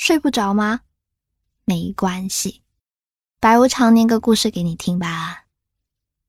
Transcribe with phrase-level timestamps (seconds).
[0.00, 0.80] 睡不着吗？
[1.66, 2.62] 没关系，
[3.38, 5.44] 白无常念个故事给你听吧。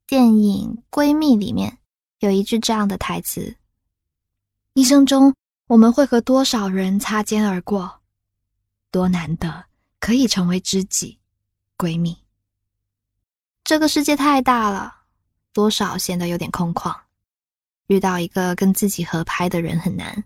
[0.06, 1.78] 电影《闺蜜》里面
[2.20, 3.56] 有一句这样的台词
[4.76, 5.34] ：“一生中
[5.68, 8.02] 我们会和多少人擦肩而过，
[8.92, 9.64] 多难得
[10.02, 11.18] 可以成为知己、
[11.78, 12.26] 闺蜜。
[13.64, 14.94] 这个世界太大了，
[15.54, 16.94] 多少显得有点空旷。
[17.88, 20.26] 遇到一个跟自己合拍的人很难，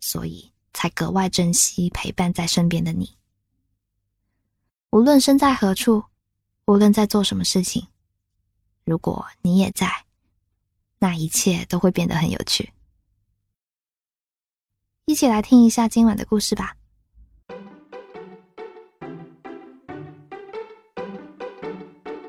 [0.00, 0.52] 所以
[0.84, 3.16] 才格外珍惜陪伴在身边的你。”
[4.92, 6.04] 无论身在何处，
[6.66, 7.86] 无论在做什么事情，
[8.84, 9.90] 如果你也在，
[10.98, 12.70] 那一切都会变得很有趣。
[15.06, 16.76] 一起来听一下今晚的故事吧。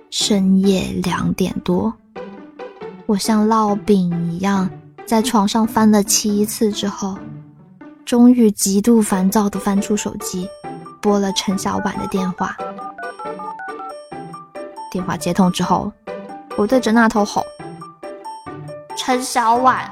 [0.09, 1.93] 深夜两点多，
[3.05, 4.69] 我像烙饼一样
[5.05, 7.19] 在床上翻了七次之后，
[8.05, 10.47] 终于极度烦躁的翻出手机。
[11.01, 12.57] 拨了陈小婉的电话，
[14.91, 15.91] 电话接通之后，
[16.57, 17.45] 我对着那头吼
[18.97, 19.87] ：“陈小婉，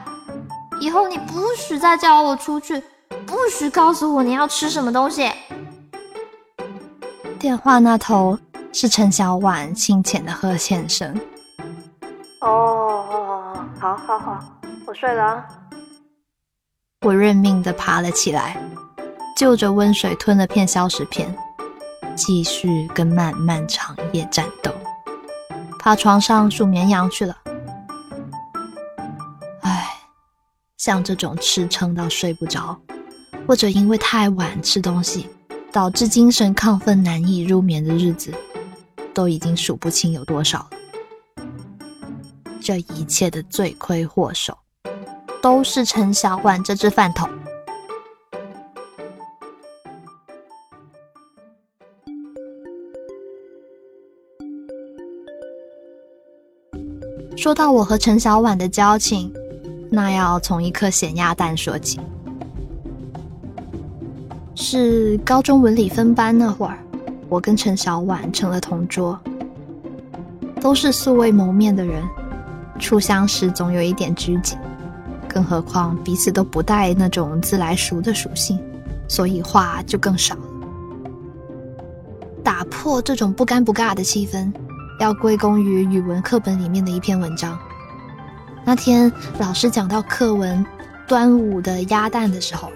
[0.79, 2.81] 以后你不许再叫我出去，
[3.27, 5.31] 不许告诉我你要吃什么东西。”
[7.37, 8.35] 电话那头
[8.71, 11.15] 是陈小婉清浅的呵欠声。
[12.41, 14.39] 哦，好好好，
[14.87, 15.45] 我睡了。
[17.03, 18.57] 我认命的爬了起来。
[19.35, 21.35] 就着温水吞了片消食片，
[22.15, 24.71] 继续跟漫漫长夜战斗。
[25.79, 27.35] 爬床上数绵羊去了。
[29.61, 29.89] 唉，
[30.77, 32.79] 像这种吃撑到睡不着，
[33.47, 35.27] 或者因为太晚吃东西
[35.71, 38.31] 导致精神亢奋难以入眠的日子，
[39.13, 40.69] 都已经数不清有多少了。
[42.61, 44.57] 这一切的罪魁祸首，
[45.43, 47.29] 都是陈小婉这只饭桶。
[57.35, 59.33] 说到我和陈小婉的交情，
[59.91, 61.99] 那要从一颗咸鸭蛋说起。
[64.55, 66.79] 是高中文理分班那会儿，
[67.27, 69.19] 我跟陈小婉成了同桌，
[70.61, 72.01] 都是素未谋面的人，
[72.79, 74.57] 初相识总有一点拘谨，
[75.33, 78.59] 更何况彼此都不带那种自来熟的属性，
[79.07, 80.41] 所以话就更少了。
[82.43, 84.51] 打破这种不尴不尬的气氛。
[84.99, 87.57] 要归功于语文课本里面的一篇文章。
[88.63, 90.63] 那天老师讲到课文
[91.07, 92.71] 《端午的鸭蛋》的时候，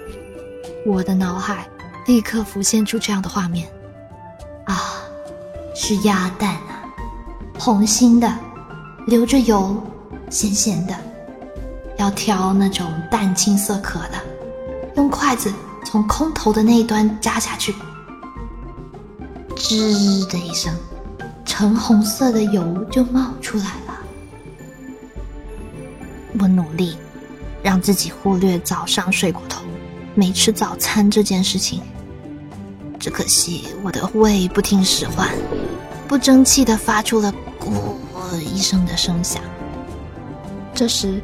[0.85, 1.65] 我的脑海
[2.07, 3.67] 立刻浮现出这样的画面：
[4.65, 4.75] 啊，
[5.75, 6.83] 是鸭蛋啊，
[7.57, 8.33] 红心的，
[9.05, 9.81] 流着油，
[10.29, 10.95] 咸咸的，
[11.97, 14.13] 要挑那种淡青色壳的，
[14.95, 15.51] 用筷子
[15.85, 17.73] 从空头的那一端夹下去，
[19.55, 20.73] 吱的一声。
[21.43, 23.97] 橙红色的油就冒出来了。
[26.39, 26.95] 我努力
[27.63, 29.63] 让自己忽略早上睡过头、
[30.13, 31.81] 没吃早餐这件事情，
[32.99, 35.27] 只可惜我的胃不听使唤，
[36.07, 37.95] 不争气的发出了“咕”
[38.37, 39.41] 一声的声响。
[40.75, 41.19] 这时，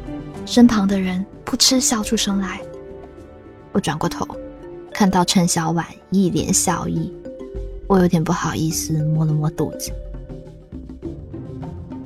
[0.46, 2.60] 身旁的人扑哧笑出声来。
[3.72, 4.26] 我转过头，
[4.92, 7.12] 看到陈小婉一脸笑意，
[7.88, 9.90] 我有点不好意思，摸了摸肚子。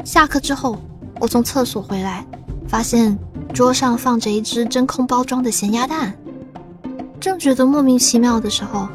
[0.04, 0.78] 下课之后，
[1.20, 2.24] 我从厕所回来，
[2.66, 3.18] 发现
[3.52, 6.16] 桌上放着一只真空包装的咸鸭蛋。
[7.20, 8.88] 正觉得莫名其妙的时候，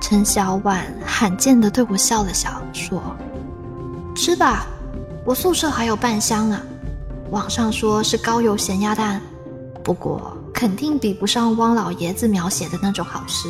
[0.00, 3.02] 陈小婉罕见的对我笑了笑，说
[4.14, 4.66] ：“吃吧，
[5.24, 6.60] 我宿舍还有半箱呢。
[7.30, 9.20] 网上说是高油咸鸭蛋，
[9.82, 13.48] 不过肯定比不上汪老爷子描写的那种好吃。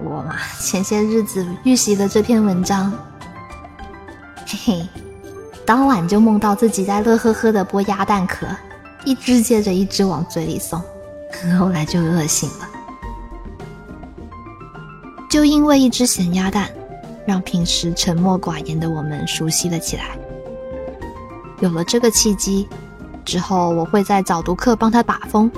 [0.00, 2.92] 我嘛，前些日子预习了这篇文章，
[4.46, 4.88] 嘿嘿。”
[5.64, 8.46] 当晚就梦到自己在乐呵呵的剥鸭蛋壳，
[9.04, 10.82] 一只接着一只往嘴里送，
[11.58, 12.68] 后来就饿醒了。
[15.28, 16.70] 就因为一只咸鸭蛋，
[17.26, 20.16] 让平时沉默寡言的我们熟悉了起来。
[21.60, 22.68] 有了这个契机，
[23.24, 25.50] 之后我会在早读课帮他把风，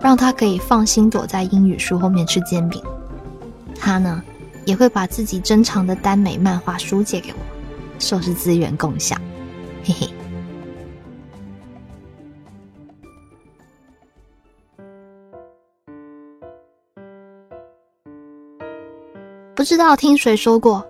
[0.00, 2.82] 让他可以放心躲在英语书后面吃煎饼。
[3.74, 4.22] 他呢，
[4.66, 7.38] 也会把自己珍藏的耽美漫画书借给我，
[7.98, 9.18] 说是资源共享。
[9.84, 10.10] 嘿嘿，
[19.54, 20.86] 不知道听谁说过，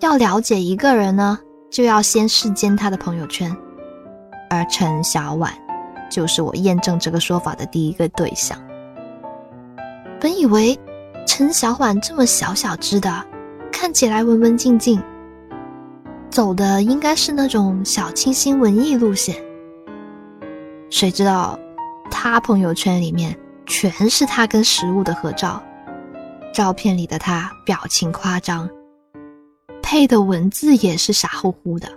[0.00, 1.38] 要了解一个人呢，
[1.70, 3.54] 就要先视奸他的朋友圈，
[4.54, 5.52] 而陈小婉
[6.08, 8.56] 就是我验证这个说法的第一个对象。
[10.20, 10.78] 本以为
[11.26, 13.24] 陈小婉这么小小只的，
[13.72, 15.02] 看起来文文静静，
[16.30, 19.34] 走的应该是那种小清新文艺路线。
[20.90, 21.58] 谁知道，
[22.10, 23.36] 他朋友圈里面
[23.66, 25.60] 全是他跟食物的合照，
[26.52, 28.68] 照片里的他表情夸张，
[29.82, 31.88] 配的文字也是傻乎乎的。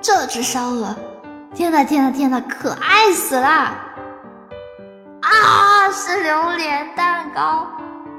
[0.00, 0.94] 这只烧鹅！
[1.54, 3.48] 天呐天呐天呐，可爱死了！
[5.22, 7.66] 啊，是榴莲蛋糕，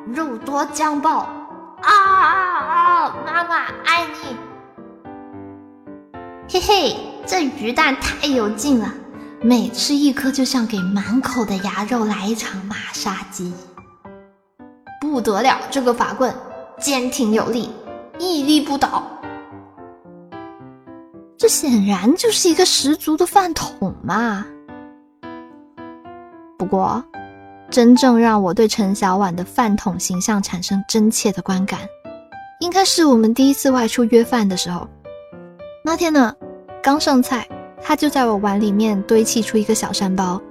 [0.07, 1.29] 肉多酱爆！
[1.81, 2.25] 啊啊
[3.05, 3.15] 啊！
[3.25, 3.55] 妈妈
[3.85, 4.35] 爱你。
[6.49, 8.91] 嘿嘿，这鱼蛋太有劲了，
[9.41, 13.53] 每吃一颗就像给满口的牙肉来一场马杀鸡。
[14.99, 16.33] 不得了，这个法棍
[16.77, 17.71] 坚挺有力，
[18.17, 19.03] 屹立不倒。
[21.39, 24.45] 这显然就是一个十足的饭桶嘛。
[26.57, 27.01] 不过，
[27.71, 31.79] 真正让我对陈小婉的饭桶形象产生真切的观感，
[32.59, 34.85] 应该是我们第一次外出约饭的时候。
[35.81, 36.35] 那天呢，
[36.83, 37.47] 刚上菜，
[37.81, 40.41] 他就在我碗里面堆砌出一个小山包，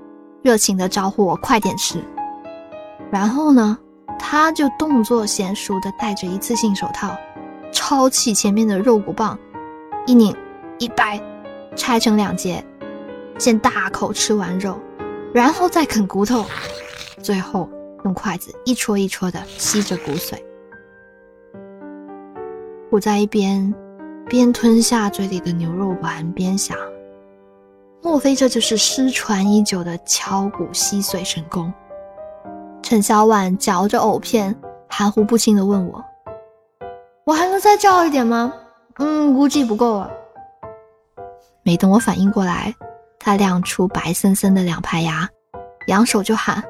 [0.42, 2.02] 热情的招呼我快点吃。
[3.10, 3.76] 然后呢，
[4.18, 7.14] 他就动作娴熟的戴着一次性手套，
[7.72, 9.38] 抄起前面的肉骨棒，
[10.06, 10.34] 一拧。
[10.78, 11.20] 一掰，
[11.74, 12.64] 拆成两截，
[13.38, 14.78] 先大口吃完肉，
[15.34, 16.44] 然后再啃骨头，
[17.20, 17.68] 最后
[18.04, 20.34] 用筷子一戳一戳的吸着骨髓。
[22.90, 23.74] 我在一边
[24.28, 26.76] 边吞下嘴里的牛肉丸，边想：
[28.00, 31.72] 莫非这就是失传已久的敲骨吸髓神功？
[32.82, 34.54] 陈小婉嚼着藕片，
[34.88, 36.02] 含糊不清的问我
[37.26, 38.52] ：“我还能再叫一点吗
[38.98, 40.10] ？”“嗯，估计不够了。”
[41.68, 42.74] 没等我反应过来，
[43.20, 45.28] 他亮出白森森的两排牙，
[45.86, 46.64] 扬手就喊：“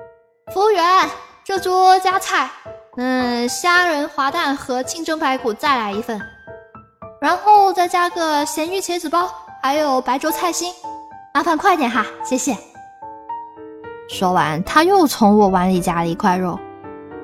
[0.53, 1.09] 服务员，
[1.45, 2.51] 这桌加菜，
[2.97, 6.21] 嗯，虾仁滑蛋和清蒸排骨再来一份，
[7.21, 9.31] 然后再加个咸鱼茄子包，
[9.63, 10.75] 还有白灼菜心，
[11.33, 12.57] 麻烦快点哈，谢谢。”
[14.11, 16.59] 说完，他又从我碗里夹了一块肉，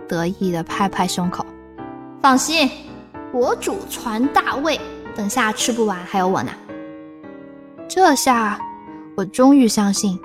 [0.07, 1.45] 得意的拍拍胸口
[2.23, 2.71] ：“放心，
[3.33, 4.81] 我祖传大胃，
[5.17, 6.53] 等下吃不完还有我呢。”
[7.95, 8.59] 这下，
[9.17, 10.19] 我终于相信，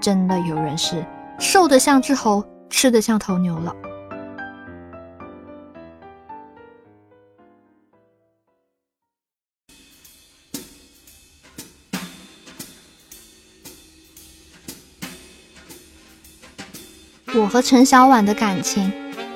[0.00, 1.04] 真的有人是
[1.40, 3.74] 瘦得像只猴，吃得像头牛了。
[17.34, 18.92] 我和陈小婉的感情，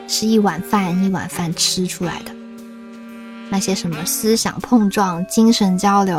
[0.06, 2.32] 是一碗饭一碗饭吃出来的。
[3.50, 6.16] 那些什么思想碰撞、精神交流。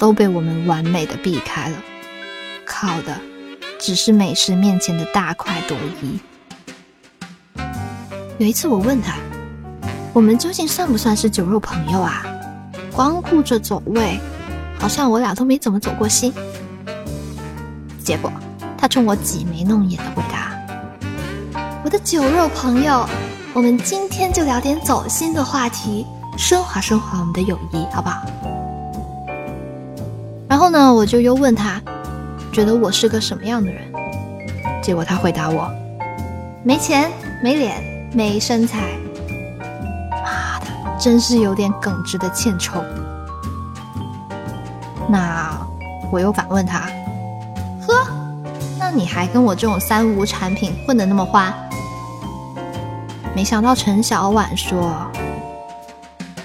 [0.00, 1.76] 都被我们完美的避开了，
[2.64, 3.20] 靠的
[3.78, 6.18] 只是美食面前的大快朵颐。
[8.38, 9.16] 有一次我问他，
[10.14, 12.24] 我们究竟算不算是酒肉朋友啊？
[12.90, 14.18] 光顾着走位，
[14.78, 16.32] 好像我俩都没怎么走过心。
[18.02, 18.32] 结果
[18.78, 20.50] 他冲我挤眉弄眼的回答
[21.84, 23.06] ：“我的酒肉朋友，
[23.52, 26.06] 我们今天就聊点走心的话题，
[26.38, 28.22] 升华升华我们的友谊，好不好？”
[30.50, 31.80] 然后呢，我就又问他，
[32.50, 33.80] 觉得我是个什么样的人？
[34.82, 35.70] 结果他回答我：
[36.64, 37.08] 没钱、
[37.40, 37.80] 没脸、
[38.12, 38.80] 没身材。
[40.10, 40.66] 妈的，
[40.98, 42.82] 真是有点耿直的欠抽。
[45.08, 45.56] 那
[46.10, 46.80] 我又反问他：
[47.86, 47.94] 呵，
[48.76, 51.54] 那你还跟我这种三无产品混得那么欢？
[53.36, 54.92] 没想到陈小婉说：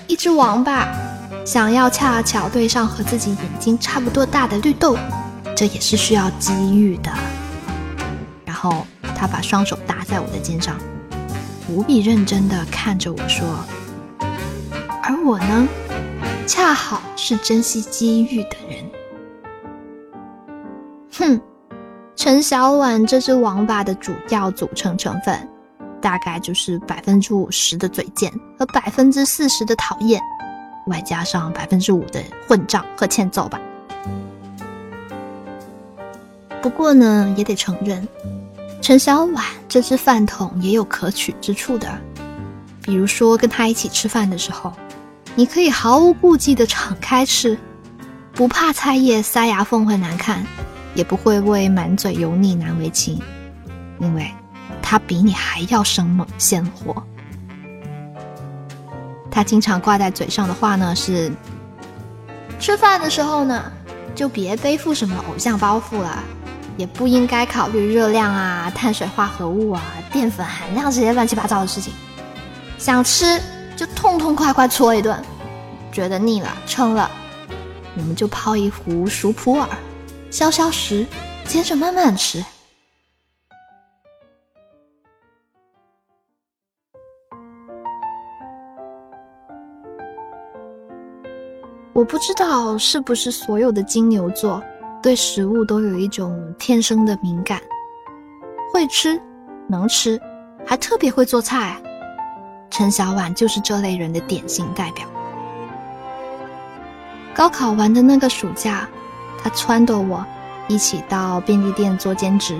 [0.05, 0.89] 一只王八。
[1.45, 4.97] 想要恰巧对上和自己眼睛差不多大的绿豆，
[5.55, 7.11] 这也是需要机遇的。
[8.43, 10.75] 然后他把双手搭在我的肩上，
[11.69, 13.45] 无比认真地看着我说
[15.03, 15.67] ：“而我呢，
[16.47, 18.85] 恰好是珍惜机遇的人。”
[21.17, 21.39] 哼，
[22.15, 25.47] 陈小婉这只王八的主要组成成分，
[26.01, 30.19] 大概就是百分之五十的嘴贱和百分之四十的讨厌。
[30.87, 33.59] 外加上百分之五的混账和欠揍吧。
[36.61, 38.07] 不过呢，也得承认，
[38.81, 41.87] 陈小婉这只饭桶也有可取之处的。
[42.81, 44.73] 比如说，跟他一起吃饭的时候，
[45.35, 47.57] 你可以毫无顾忌的敞开吃，
[48.33, 50.45] 不怕菜叶塞牙缝会难看，
[50.93, 53.19] 也不会为满嘴油腻难为情，
[53.99, 54.31] 因为
[54.81, 57.03] 他比你还要生猛鲜活。
[59.35, 61.29] 他经常挂在嘴上的话呢是：
[62.57, 63.69] 吃饭的时候呢，
[64.15, 66.23] 就别背负什么偶像包袱了，
[66.77, 71.91] 也不应该考虑热量啊、碳水化合物啊、淀粉含量这些乱七八糟的事情。
[72.77, 73.37] 想吃
[73.75, 75.21] 就痛痛快快搓一顿，
[75.91, 77.11] 觉得腻了、撑了，
[77.97, 79.67] 我们就泡一壶熟普洱，
[80.31, 81.05] 消消食，
[81.45, 82.41] 接着慢慢吃。
[92.05, 94.61] 不知道是不是所有的金牛座
[95.01, 97.59] 对食物都有一种天生的敏感，
[98.73, 99.19] 会吃，
[99.67, 100.19] 能吃，
[100.65, 101.75] 还特别会做菜。
[102.69, 105.07] 陈小婉就是这类人的典型代表。
[107.33, 108.87] 高考完的那个暑假，
[109.41, 110.25] 他撺掇我
[110.67, 112.57] 一起到便利店做兼职，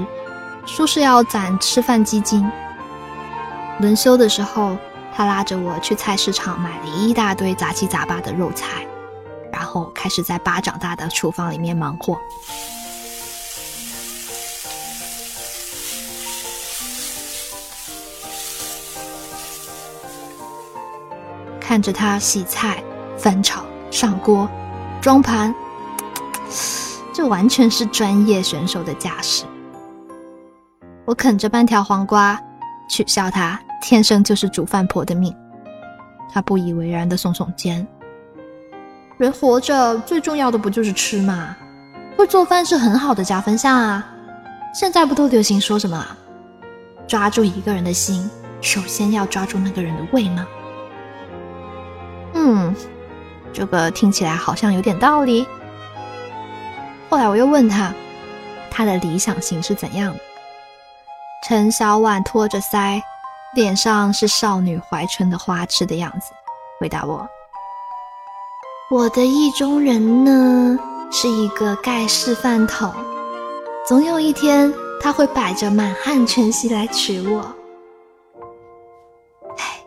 [0.66, 2.46] 说是要攒吃饭基金。
[3.80, 4.78] 轮休的时候，
[5.14, 8.86] 他拉着我去菜市场买了一大堆杂七杂八的肉菜。
[9.56, 12.20] 然后开始在巴掌大的厨房里面忙活，
[21.58, 22.84] 看着他洗菜、
[23.18, 24.50] 翻炒、上锅、
[25.02, 25.56] 装盘，
[27.14, 29.46] 这完全是专业选手的架势。
[31.06, 32.38] 我啃着半条黄瓜，
[32.90, 35.34] 取笑他天生就是煮饭婆的命。
[36.34, 37.88] 他不以为然的耸耸肩。
[39.18, 41.56] 人活着最重要的不就是吃吗？
[42.18, 44.06] 会做饭是很好的加分项啊！
[44.74, 46.06] 现在不都流行说什么
[47.08, 48.30] “抓住一个人的心，
[48.62, 50.46] 首先要抓住那个人的胃”吗？
[52.34, 52.76] 嗯，
[53.54, 55.48] 这个听起来好像有点道理。
[57.10, 57.94] 后来我又问他，
[58.70, 60.20] 他的理想型是怎样的？
[61.48, 63.02] 陈小婉托着腮，
[63.54, 66.34] 脸上是少女怀春的花痴的样子，
[66.82, 67.26] 回答我。
[68.92, 70.78] 我的意中人呢，
[71.12, 72.94] 是一个盖世饭桶，
[73.88, 77.42] 总有一天他会摆着满汉全席来娶我。
[79.58, 79.84] 唉，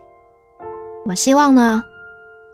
[1.07, 1.81] 我希望呢，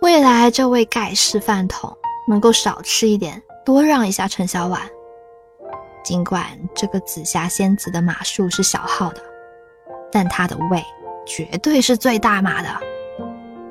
[0.02, 1.90] 未来这位盖世饭桶
[2.28, 4.82] 能够少吃一点，多让一下陈小婉。
[6.02, 9.22] 尽管这个紫霞仙子的码数是小号的，
[10.12, 10.84] 但她的胃
[11.26, 12.68] 绝对是最大码的，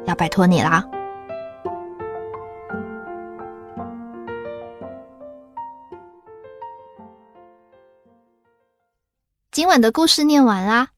[0.06, 0.84] 要拜托你啦。
[9.54, 10.90] 今晚的故事念完啦。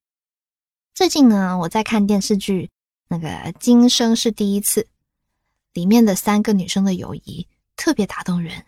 [0.93, 2.67] 最近呢，我在看电视剧
[3.09, 4.81] 《那个今生是第一次》，
[5.74, 8.63] 里面的三个女生的友谊特别打动人。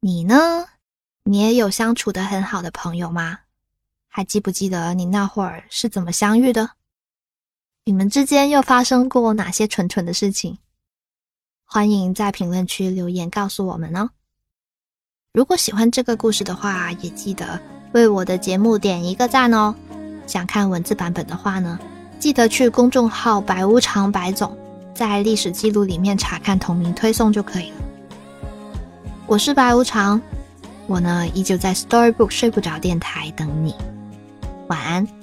[0.00, 0.64] 你呢？
[1.24, 3.40] 你也有相处的很好的朋友吗？
[4.08, 6.70] 还记不记得你那会儿是怎么相遇的？
[7.84, 10.56] 你们之间又发生过哪些蠢蠢的事情？
[11.64, 14.08] 欢迎在评论区留言告诉我们哦。
[15.34, 17.77] 如果喜欢这个故事的话，也记得。
[17.92, 19.74] 为我的节目点一个赞哦！
[20.26, 21.78] 想看文字版本的话呢，
[22.18, 24.56] 记得去公众号“白无常白总”
[24.94, 27.76] 在历史记录里面查看同名推送就可以了。
[29.26, 30.20] 我是白无常，
[30.86, 33.74] 我呢依旧在 Storybook 睡不着电台等你，
[34.68, 35.17] 晚安。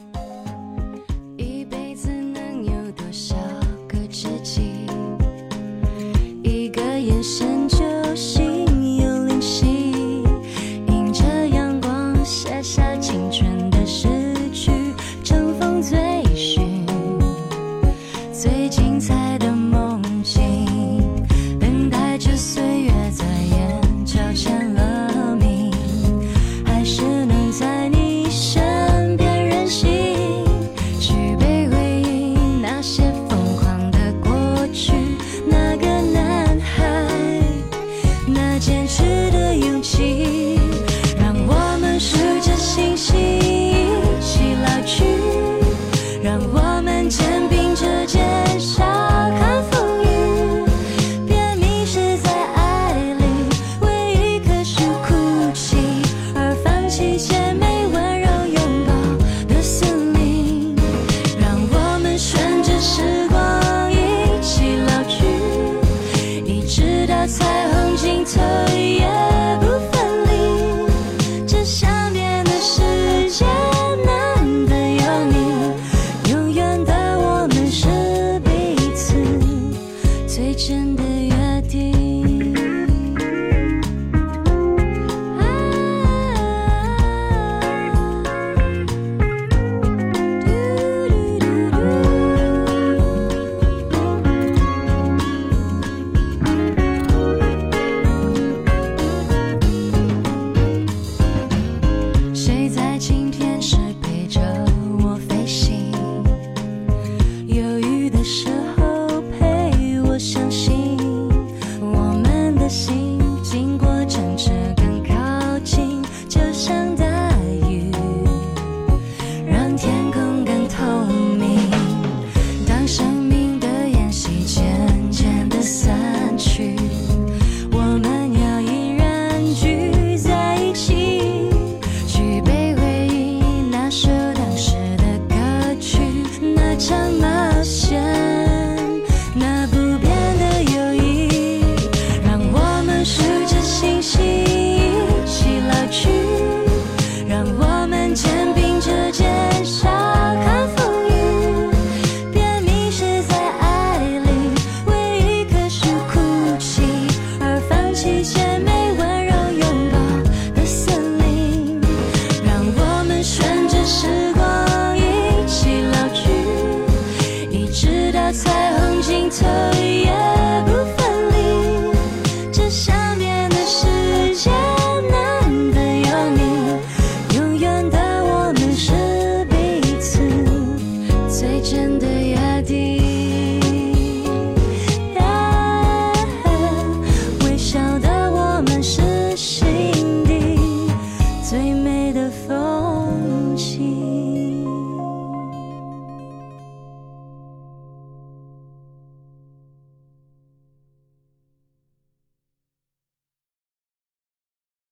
[80.58, 82.15] 真的约定。